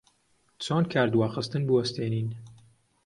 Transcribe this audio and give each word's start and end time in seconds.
چۆن 0.63 0.83
کاردواخستن 0.93 1.61
بوەستێنین؟ 1.67 2.29